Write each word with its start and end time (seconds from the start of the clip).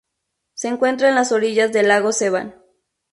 Se 0.55 0.67
encuentra 0.67 1.09
en 1.09 1.13
las 1.13 1.31
orillas 1.31 1.71
del 1.71 1.89
lago 1.89 2.11
Sevan. 2.11 2.55